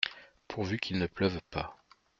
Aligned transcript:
Pourvu 0.47 0.79
qu’il 0.79 0.97
ne 0.97 1.05
pleuve 1.05 1.39
pas! 1.51 1.77